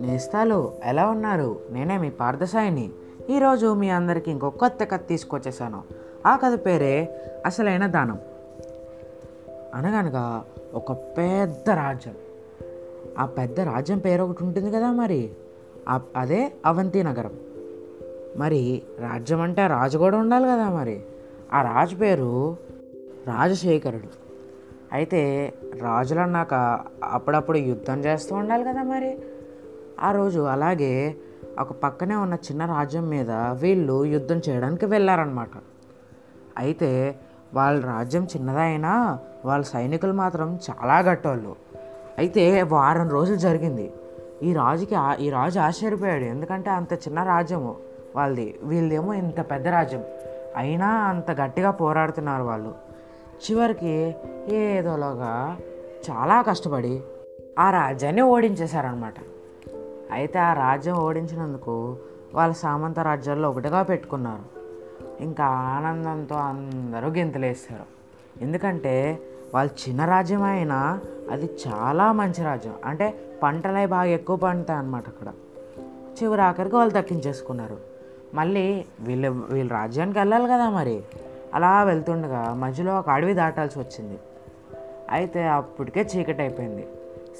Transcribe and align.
నేస్తాలు 0.00 0.72
ఎలా 0.84 1.06
ఉన్నారు? 1.06 1.60
నేనే 1.70 1.98
మీ 1.98 2.10
పార్థసాయిని. 2.10 2.90
ఈరోజు 3.30 3.74
మీ 3.74 3.88
అందరికీ 3.90 4.30
ఇంకో 4.30 4.50
కొత్త 4.50 4.84
కథ 4.84 5.00
తీసుకొచ్చేసాను. 5.08 5.82
ఆ 6.26 6.36
కథ 6.36 6.66
పేరే 6.66 7.20
అసలైన 7.46 7.86
దానం. 7.86 8.18
అనగనగా 9.74 10.44
ఒక 10.74 10.92
పెద్ద 10.92 11.70
రాజ్యం. 11.70 12.14
ఆ 13.18 13.26
పెద్ద 13.26 13.60
రాజ్యం 13.60 13.98
పేరు 13.98 14.22
ఒకటి 14.22 14.44
ఉంటుంది 14.44 14.70
కదా 14.70 14.90
మరి? 14.92 15.30
అదే 16.16 16.52
అవంతి 16.66 17.02
నగరం. 17.02 17.32
మరి 18.36 18.82
రాజ్యం 18.98 19.40
అంటే 19.40 19.66
రాజు 19.66 19.98
కూడా 19.98 20.18
ఉండాలి 20.18 20.44
కదా 20.44 20.68
మరి? 20.68 21.00
ఆ 21.52 21.62
రాజు 21.62 21.96
పేరు 21.96 22.56
రాజశేఖరుడు. 23.26 24.25
అయితే 24.92 25.54
రాజులు 25.82 26.20
అన్నాక 26.20 26.80
అప్పుడప్పుడు 27.04 27.58
యుద్ధం 27.58 28.00
చేస్తూ 28.00 28.36
ఉండాలి 28.36 28.64
కదా 28.64 28.82
మరి. 28.82 29.18
ఆ 30.00 30.12
రోజు 30.12 30.40
అలాగే 30.40 31.14
ఒక 31.60 31.72
పక్కనే 31.72 32.14
ఉన్న 32.14 32.34
చిన్న 32.34 32.64
రాజ్యం 32.64 33.08
మీద 33.08 33.30
వీళ్ళు 33.30 34.04
యుద్ధం 34.04 34.40
చేయడానికి 34.48 34.86
వెళ్ళారనమాట 34.86 35.48
అయితే 36.58 37.20
వాళ్ళ 37.54 37.84
రాజ్యం 37.84 38.24
చిన్నదైనా 38.24 39.18
వాళ్ళ 39.44 39.64
సైనికులు 39.64 40.12
మాత్రం 40.12 40.58
చాలా 40.70 40.98
గట్టోళ్ళు. 40.98 41.56
అయితే 42.18 42.62
వారం 42.62 43.08
రోజులు 43.08 43.36
జరిగింది. 43.36 43.92
ఈ 44.42 44.52
రాజుకి 44.52 45.24
ఈ 45.24 45.30
రాజు 45.30 45.60
ఆశ్చర్యపోయాడు. 45.60 46.24
ఎందుకంటే 46.24 46.70
అంత 46.70 46.92
చిన్న 46.92 47.22
రాజ్యము 47.22 47.76
వాళ్ళది. 48.16 48.58
వీళ్ళదేమో 48.62 49.12
ఇంత 49.12 49.40
పెద్ద 49.50 49.68
రాజ్యం. 49.68 50.04
అయినా 50.56 50.88
అంత 50.88 51.30
గట్టిగా 51.30 51.70
పోరాడుతున్నారు 51.70 52.42
వాళ్ళు. 52.42 52.85
చివరికి 53.36 54.16
ఏదోలాగా 54.48 55.58
చాలా 56.10 56.42
కష్టపడి 56.42 57.02
ఆ 57.58 57.70
రాజ్యాన్ని 57.70 58.22
ఓడించేశారనమాట 58.22 59.14
అయితే 60.10 60.38
ఆ 60.38 60.52
రాజ్యం 60.52 60.96
ఓడించినందుకు 60.96 61.96
వాళ్ళ 62.34 62.54
సామంత 62.54 63.00
రాజ్యాల్లో 63.00 63.50
ఒకటిగా 63.50 63.82
పెట్టుకున్నారు. 63.82 64.56
ఇంకా 65.22 65.44
ఆనందంతో 65.44 66.34
అందరూ 66.34 67.08
గెంతులేస్తారు 67.08 67.82
ఎందుకంటే 68.40 69.18
వాళ్ళ 69.54 69.70
చిన్న 69.88 70.04
రాజ్యం 70.04 70.42
అయినా 70.42 71.00
అది 71.30 71.50
చాలా 71.66 72.12
మంచి 72.12 72.44
రాజ్యం. 72.44 72.74
అంటే 72.84 73.36
పంటలే 73.42 73.86
బాగా 73.86 74.04
ఎక్కువ 74.04 74.36
పండుతాయి 74.36 74.78
అన్నమాట 74.78 75.08
అక్కడ. 75.08 75.26
చివరి 76.22 76.42
ఆఖరికి 76.42 76.76
వాళ్ళు 76.76 76.94
దక్కించేసుకున్నారు. 76.94 77.76
మళ్ళీ 78.34 78.84
వీళ్ళు 79.00 79.46
వీళ్ళ 79.50 79.72
రాజ్యానికి 79.72 80.18
వెళ్ళాలి 80.18 80.44
కదా 80.44 80.70
మరి. 80.70 81.02
అలా 81.54 81.84
వెళ్తుండగా 81.84 82.54
మధ్యలో 82.54 82.98
ఒక 82.98 83.10
అడవి 83.10 83.34
దాటాల్సి 83.34 83.78
వచ్చింది. 83.78 84.18
అయితే 85.10 85.48
అప్పటికే 85.48 86.00
చీకటి 86.00 86.42
అయిపోయింది. 86.42 86.88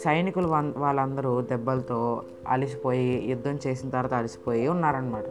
సైనికులు 0.05 0.49
వాళ్ళందరూ 0.77 1.41
దెబ్బలతో 1.41 2.23
అలసిపోయి 2.49 3.25
యుద్ధం 3.29 3.59
చేసిన 3.67 3.91
తర్వాత 3.91 4.15
అలసిపోయి 4.15 4.69
ఉన్నారనమాట 4.69 5.25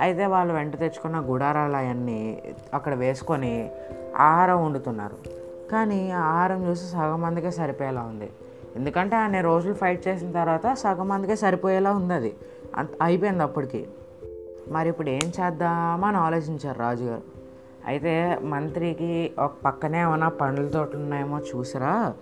అయితే 0.00 0.26
వాళ్ళు 0.26 0.54
వెంట 0.54 0.76
తెచ్చుకున్న 0.76 1.20
గుడారాలు 1.20 1.76
అవన్నీ 1.76 2.42
అక్కడ 2.74 2.94
వేసుకొని 2.94 3.70
ఆహారం 4.16 4.64
వండుతున్నారు. 4.64 5.16
కానీ 5.72 6.10
ఆహారం 6.10 6.66
చూసి 6.66 6.86
సగం 6.86 7.22
మందికే 7.22 7.50
సరిపోయేలా 7.50 8.00
ఉంది. 8.00 8.30
ఎందుకంటే 8.76 9.16
అన్ని 9.16 9.40
రోజులు 9.40 9.74
ఫైట్ 9.74 10.08
చేసిన 10.08 10.32
తర్వాత 10.32 10.74
సగం 10.74 11.08
మందికే 11.08 11.36
సరిపోయేలా 11.36 11.92
ఉంది 11.92 12.14
అది 12.14 12.36
అయిపోయింది 13.02 13.42
అప్పటికి. 13.42 13.88
మరి 14.68 14.88
ఇప్పుడు 14.88 15.10
ఏం 15.10 15.32
చేద్దామని 15.40 16.16
ఆలోచించారు 16.16 16.78
రాజుగారు? 16.78 17.33
అయితే 17.86 18.38
మంత్రికి 18.42 19.10
ఒక 19.38 19.52
పక్కనే 19.64 20.00
ఏమైనా 20.00 20.28
పండ్ల 20.28 20.68
తోటలు 20.68 20.96
ఉన్నాయేమో 20.96 21.38
చూసిరా? 21.40 22.14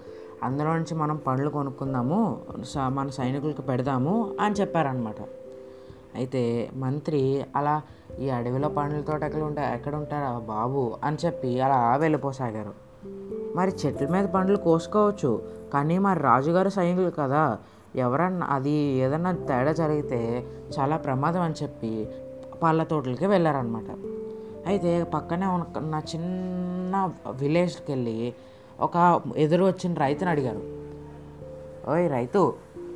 అందులో 0.43 0.77
నుంచి 0.77 0.95
మనం 0.95 1.17
పండ్లు 1.17 1.51
కొనుక్కుందాము 1.51 2.19
స- 2.65 2.89
మన 2.89 3.09
సైనికులకు 3.09 3.63
పెడదాము 3.63 4.35
అని 4.41 4.55
చెప్పారనమాట 4.55 5.17
అయితే 6.15 6.71
మంత్రి 6.75 7.45
అలా 7.57 7.83
ఈ 8.21 8.31
అడవిలో 8.31 8.69
పండ్ల 8.69 9.01
తోట 9.01 9.23
ఎక్కడ 9.23 9.43
ఉంటా 9.43 9.75
ఎక్కడ 9.75 9.95
ఉంటారా 9.95 10.39
బాబు? 10.39 10.97
అని 11.05 11.17
చెప్పి 11.27 11.61
అలా 11.61 11.97
వెళ్ళిపోసాగారు. 11.97 12.73
మరి 13.57 13.73
చెట్ల 13.87 14.09
మీద 14.09 14.25
పండ్లు 14.27 14.57
కోసుకోవచ్చు 14.57 15.31
కానీ 15.75 15.99
మరి 15.99 16.21
రాజుగారు 16.21 16.69
సైనికులు 16.69 17.11
కదా 17.11 17.59
ఎవరన్నా 17.97 18.47
అది 18.47 18.71
ఏదన్నా 18.71 19.33
తేడా 19.33 19.73
జరిగితే 19.73 20.21
చాలా 20.79 20.97
ప్రమాదం 20.97 21.41
అని 21.41 21.55
చెప్పి 21.63 22.09
పళ్ళ 22.63 22.83
తోటలకి 22.83 23.27
వెళ్ళారనమాట 23.27 23.89
అయితే 24.67 24.91
పక్కనే 25.15 25.47
ఉన్న 25.47 25.95
చిన్న 26.13 27.11
విలేజ్కి 27.31 27.93
వెళ్ళి 27.93 28.35
ఒక 28.81 28.97
ఎదురు 29.37 29.65
వచ్చిన 29.65 29.95
రైతుని 29.95 30.31
అడిగారు 30.31 30.63
ఓయ్ 31.93 32.07
రైతు 32.09 32.43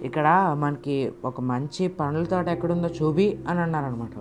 ఇక్కడ 0.02 0.54
మనకి 0.56 0.96
ఒక 1.24 1.40
మంచి 1.50 1.84
పండ్ల 1.88 2.24
తోట 2.24 2.48
ఎక్కడుందో 2.48 2.88
చూపి 2.88 3.26
అని 3.48 3.60
అన్నారనమాట. 3.60 4.16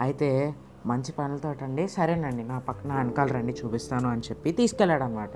అయితే 0.00 0.54
మంచి 0.86 1.12
పండ్ల 1.12 1.36
తోట 1.36 1.62
అండి 1.62 1.84
సరేనండి 1.88 2.42
నా 2.42 2.58
పక్కన 2.58 2.90
వెనకాల 2.92 3.28
రండి 3.28 3.54
చూపిస్తాను 3.60 4.08
అని 4.08 4.20
చెప్పి 4.20 4.52
తీసుకెళ్ళాడు 4.52 5.04
అనమాట 5.04 5.30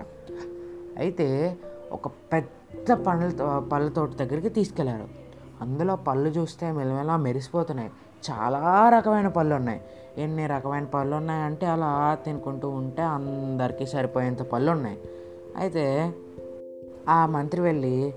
అయితే 0.98 1.56
ఒక 1.92 2.08
పెద్ద 2.32 2.92
పండ్ల 3.06 3.30
పళ్ళ 3.72 3.88
తోట 3.88 4.10
దగ్గరికి 4.22 4.48
తీసుకెళ్ళారు 4.48 5.08
అందులో 5.60 5.96
పళ్ళు 6.08 6.30
చూస్తే 6.30 6.66
మెలమెలా 6.72 7.16
మెరిసిపోతున్నాయి. 7.16 7.90
చాలా 8.30 8.88
రకమైన 8.88 9.28
పళ్ళు 9.28 9.54
ఉన్నాయి 9.54 9.80
ఎన్ని 10.18 10.46
రకమైన 10.46 10.84
పళ్ళు 10.84 11.16
ఉన్నాయంటే 11.16 11.66
అలా 11.66 12.18
తినుకుంటూ 12.24 12.68
ఉంటే 12.68 13.02
అందరికీ 13.02 13.86
సరిపోయేంత 13.86 14.42
పళ్ళు 14.42 14.72
ఉన్నాయి 14.72 14.98
అయితే 15.56 16.12
ఆ 17.08 17.26
మంత్రి 17.26 17.60
వెళ్ళి 17.60 18.14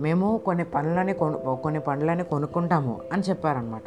మేము 0.00 0.40
కొన్ని 0.44 0.64
పండ్లని 0.64 1.14
కొను 1.14 1.56
కొన్ని 1.62 1.80
పండ్లని 1.80 2.24
కొనుక్కుంటాము 2.24 3.00
అని 3.12 3.22
చెప్పారనమాట 3.22 3.82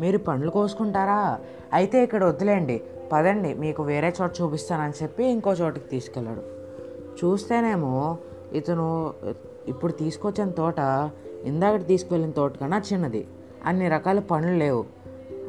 మీరు 0.00 0.18
పండ్లు 0.18 0.50
కోసుకుంటారా? 0.50 1.38
అయితే 1.72 2.02
ఇక్కడ 2.02 2.24
వద్దులేండి 2.24 2.82
పదండి 3.12 3.54
మీకు 3.54 3.82
వేరే 3.82 4.14
చోట 4.22 4.30
చూపిస్తానని 4.42 4.92
చెప్పి 5.02 5.24
ఇంకో 5.24 5.52
చోటికి 5.52 5.88
తీసుకెళ్ళాడు. 5.88 6.42
చూస్తేనేమో 7.20 8.18
ఇతను 8.52 9.14
ఇప్పుడు 9.68 9.92
తీసుకొచ్చిన 9.92 10.50
తోట 10.50 11.10
ఇందాక 11.44 11.86
తీసుకువెళ్ళిన 11.86 12.32
తోట 12.32 12.58
కన్నా 12.58 12.82
చిన్నది. 12.92 13.26
అన్ని 13.66 13.88
రకాల 13.88 14.18
పనులు 14.18 14.56
లేవు. 14.58 14.84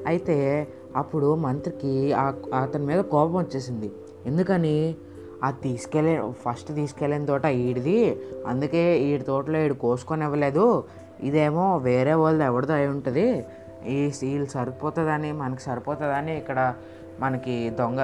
అయితే 0.07 0.67
అప్పుడు 0.95 1.35
మంత్రికి 1.35 2.13
అతని 2.61 2.85
మీద 2.85 2.99
కోపం 2.99 3.37
వచ్చేసింది. 3.37 3.91
ఎందుకని? 4.25 4.95
ఆ 5.43 5.51
తీసుకెళ్ళే 5.51 6.23
ఫస్ట్ 6.31 6.75
తీసుకెళ్ళిన 6.75 7.25
తోట 7.25 7.45
ఈడిది. 7.45 8.21
అందుకే 8.47 8.99
ఈడి 8.99 9.23
తోటలో 9.23 9.59
ఈడు 9.59 9.73
కోసుకొని 9.73 10.23
ఇవ్వలేదు 10.23 10.83
ఇదేమో 11.23 11.77
వేరే 11.77 12.13
వాళ్ళది 12.13 12.43
ఎవరిదో 12.43 12.73
అయి 12.73 12.87
ఉంటుంది. 12.87 13.45
ఈ 13.87 14.11
వీళ్ళు 14.21 14.45
సరిపోతుందని 14.45 15.31
మనకి 15.31 15.61
సరిపోతుందని 15.61 16.37
ఇక్కడ 16.37 16.73
మనకి 17.19 17.69
దొంగ 17.69 17.97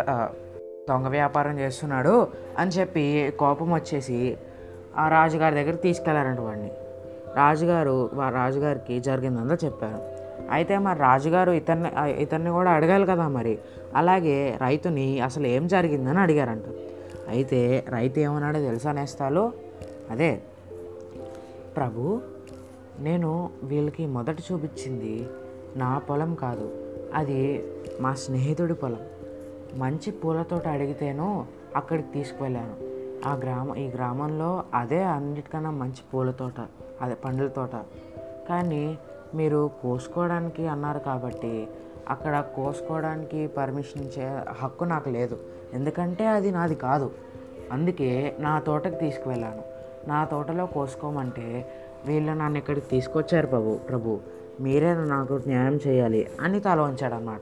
దొంగ 0.90 1.08
వ్యాపారం 1.08 1.60
చేస్తున్నాడు 1.60 2.28
అని 2.58 2.72
చెప్పి 2.72 3.34
కోపం 3.40 3.74
వచ్చేసి 3.74 4.38
ఆ 4.98 5.10
రాజుగారి 5.10 5.56
దగ్గర 5.56 5.76
తీసుకెళ్ళారంట 5.76 6.40
వాడిని. 6.40 6.72
రాజుగారు 7.38 8.10
మా 8.14 8.30
రాజుగారికి 8.30 9.00
జరిగిందంతా 9.00 9.58
చెప్పారు. 9.66 10.02
అయితే 10.52 10.78
మరి 10.78 11.00
రాజుగారు 11.00 11.52
ఇతన్ని 11.52 11.90
ఇతన్ని 12.22 12.50
కూడా 12.50 12.72
అడగాలి 12.72 13.06
కదా 13.06 13.28
మరి. 13.28 13.60
అలాగే 13.96 14.58
రైతుని 14.62 15.20
అసలు 15.20 15.48
ఏం 15.48 15.68
జరిగిందని 15.68 16.20
అడిగారంట. 16.20 16.64
అయితే 17.28 17.86
రైతు 17.90 18.20
ఏమన్నాడో 18.20 18.60
తెలుసా 18.60 18.92
నేస్తాలు? 18.92 19.52
అదే 20.12 20.42
ప్రభు 21.78 22.22
నేను 23.00 23.50
వీళ్ళకి 23.64 24.06
మొదట 24.06 24.38
చూపించింది 24.52 25.30
నా 25.76 25.98
పొలం 26.10 26.36
కాదు. 26.36 26.68
అది 27.14 27.64
మా 28.02 28.14
స్నేహితుడి 28.14 28.74
పొలం. 28.74 29.04
మంచి 29.76 30.12
పూలతోట 30.12 30.68
అడిగితేనో 30.68 31.46
అక్కడికి 31.76 32.08
తీసుకువెళ్ళాను. 32.14 32.87
ఆ 33.26 33.34
గ్రామం 33.34 33.76
ఈ 33.76 33.88
గ్రామంలో 33.88 34.64
అదే 34.74 35.04
అన్నిటికన్నా 35.04 35.72
మంచి 35.72 36.02
పూల 36.14 36.32
తోట 36.32 36.68
అదే 37.02 37.14
పండ్ల 37.14 37.48
తోట. 37.48 37.86
కానీ 38.50 38.98
మీరు 39.36 39.72
కోసుకోవడానికి 39.82 40.68
అన్నారు 40.68 41.00
కాబట్టి 41.00 41.68
అక్కడ 42.10 42.46
కోసుకోవడానికి 42.56 43.48
పర్మిషన్ 43.48 44.04
ఇచ్చే 44.04 44.44
హక్కు 44.52 44.84
నాకు 44.84 45.10
లేదు. 45.10 45.38
ఎందుకంటే 45.74 46.26
అది 46.26 46.52
నాది 46.52 46.76
కాదు. 46.76 47.12
అందుకే 47.72 48.36
నా 48.40 48.60
తోటకి 48.60 48.96
తీసుకువెళ్ళాను. 48.96 49.64
నా 50.08 50.26
తోటలో 50.26 50.66
కోసుకోమంటే 50.66 51.72
వీళ్ళు 52.06 52.32
నన్ను 52.32 52.58
ఇక్కడికి 52.58 52.88
తీసుకొచ్చారు 52.88 53.48
ప్రభు 53.48 53.78
ప్రభు. 53.90 54.20
మీరే 54.60 54.94
నాకు 54.94 55.42
న్యాయం 55.48 55.80
చేయాలి 55.88 56.28
అని 56.42 56.60
తల 56.60 56.82
వంచాడనమాట 56.82 57.42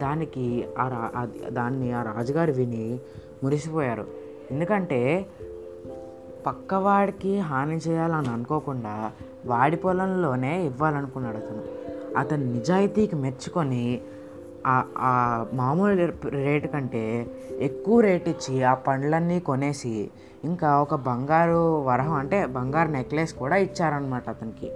దానికి 0.00 0.68
ఆ 0.78 0.88
రా 0.88 1.28
దాన్ని 1.48 1.92
ఆ 1.92 2.02
రాజుగారు 2.02 2.52
విని 2.52 3.00
మురిసిపోయారు. 3.42 4.27
ఎందుకంటే 4.50 5.26
పక్కవాడికి 6.46 7.38
హాని 7.38 7.76
చేయాలని 7.76 8.28
అనుకోకుండా 8.28 9.12
వాడి 9.46 9.76
పొలంలోనే 9.76 10.64
ఇవ్వాలనుకున్నాడు 10.66 11.36
అతను. 11.36 11.62
అతని 12.18 12.52
నిజాయితీకి 12.52 13.16
మెచ్చుకొని 13.16 14.00
ఆ- 14.66 14.84
ఆ 14.98 15.46
మామూలు 15.52 16.12
రేటు 16.28 16.66
కంటే 16.66 17.26
ఎక్కువ 17.58 18.00
రేట్ 18.00 18.28
ఇచ్చి 18.28 18.64
ఆ 18.64 18.74
పండ్లన్నీ 18.74 19.40
కొనేసి 19.40 20.10
ఇంకా 20.44 20.80
ఒక 20.82 20.94
బంగారు 20.94 21.82
వరహం 21.82 22.12
అంటే 22.12 22.46
బంగారు 22.46 22.88
నెక్లెస్ 22.88 23.34
కూడా 23.34 23.56
ఇచ్చారనమాట 23.56 24.28
అతనికి. 24.28 24.72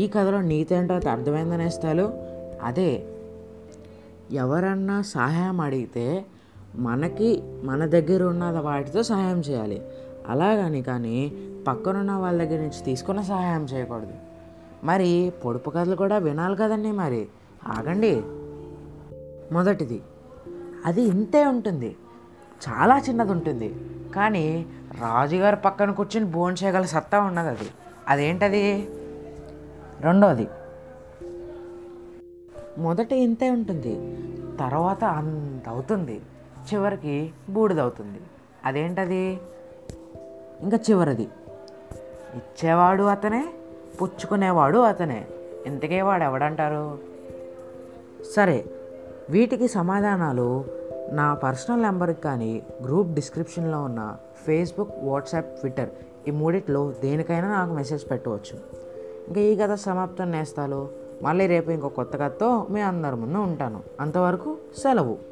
ఈ 0.00 0.08
కథలో 0.08 0.40
నీతి 0.40 0.74
ఏంటో 0.74 0.94
అర్థమైందని 0.94 2.00
అదే 2.62 3.04
ఎవరన్నా 4.32 5.02
సహాయం 5.02 5.60
అడిగితే 5.60 6.24
మనకి 6.76 7.42
మన 7.64 7.86
దగ్గర 7.86 8.22
ఉన్న 8.22 8.50
వాటితో 8.50 9.02
సహాయం 9.02 9.40
చేయాలి. 9.40 9.82
అలాగని 10.28 10.82
కానీ 10.82 11.32
పక్కనున్న 11.68 12.12
వాళ్ళ 12.12 12.44
దగ్గర 12.44 12.60
నుంచి 12.60 12.84
తీసుకున్న 12.84 13.20
సహాయం 13.20 13.64
చేయకూడదు. 13.64 14.12
మరి 14.84 15.32
పొడుపు 15.44 15.70
కథలు 15.70 15.96
కూడా 15.96 16.18
వినాలి 16.18 16.56
కదండి 16.56 16.92
మరి. 16.92 17.28
ఆగండి. 17.66 18.22
మొదటిది 19.54 20.02
అది 20.84 21.02
ఇంతే 21.02 21.46
ఉంటుంది. 21.46 21.96
చాలా 22.68 22.98
చిన్నది 22.98 23.32
ఉంటుంది. 23.32 23.74
కానీ 24.14 24.66
రాజుగారి 25.00 25.56
పక్కన 25.56 25.90
కూర్చొని 25.90 26.26
భోజనం 26.26 26.56
చేయగల 26.64 26.82
సత్తా 26.82 27.20
ఉన్నది 27.20 27.48
అది. 27.48 27.68
అదేంటది? 28.08 28.88
రెండోది 30.00 30.48
మొదట 32.78 33.12
ఇంతే 33.12 33.50
ఉంటుంది. 33.50 34.16
తర్వాత 34.56 35.04
అంత 35.04 35.68
అవుతుంది. 35.68 36.20
చివరికి 36.74 37.32
బూడిదవుతుంది. 37.50 38.20
అదేంటది? 38.64 39.40
ఇంకా 40.60 40.78
చివరిది. 40.90 41.28
ఇచ్చేవాడు 42.34 43.02
అతనే 43.02 43.54
పుచ్చుకునేవాడు 44.02 44.78
అతనే. 44.78 45.26
ఇంతకే 45.66 46.02
వాడు 46.02 46.24
ఎవడంటారు 46.24 46.98
సరే 48.36 48.64
వీటికి 49.30 49.68
సమాధానాలు 49.68 50.64
నా 51.10 51.34
పర్సనల్ 51.34 51.82
నెంబర్కి 51.82 52.20
కానీ 52.20 52.62
గ్రూప్ 52.84 53.08
డిస్క్రిప్షన్లో 53.08 53.82
ఉన్న 53.82 54.16
ఫేస్బుక్ 54.46 54.90
వాట్సాప్ 55.02 55.46
ట్విట్టర్ 55.46 55.88
ఈ 56.28 56.30
మూడిట్లో 56.30 56.92
దేనికైనా 57.02 57.48
నాకు 57.48 57.72
మెసేజ్ 57.72 58.10
పెట్టవచ్చు. 58.10 58.60
ఇంకా 59.28 59.40
ఈ 59.40 59.56
కథ 59.56 59.74
సమాప్తం 59.74 60.30
నేస్తాలు. 60.30 60.88
మళ్ళీ 61.22 61.46
రేపు 61.46 61.70
ఇంకో 61.70 61.88
కొత్త 61.88 62.16
కథతో 62.16 62.66
మీ 62.70 62.80
అందరి 62.80 63.16
ముందు 63.16 63.38
ఉంటాను. 63.38 63.82
అంతవరకు 64.00 64.56
సెలవు. 64.78 65.27